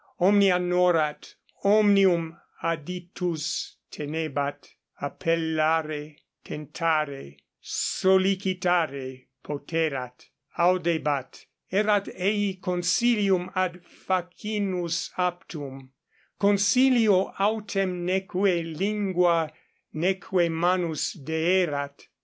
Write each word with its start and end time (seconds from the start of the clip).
Omnia 0.19 0.57
norat, 0.57 1.35
omnium 1.63 2.35
aditus 2.63 3.75
tenebat; 3.91 4.67
appellare, 4.99 6.15
tentare, 6.43 7.37
sollicitare 7.61 9.27
poterat, 9.45 10.25
audebat; 10.57 11.45
erat 11.71 12.07
ei 12.17 12.55
consilium 12.59 13.51
ad 13.55 13.85
facinus 13.85 15.11
aptum, 15.19 15.91
consilio 16.39 17.31
autem 17.37 18.03
neque 18.03 18.63
lingua 18.73 19.51
neque 19.93 20.49
manus 20.49 21.13
deerat. 21.13 22.07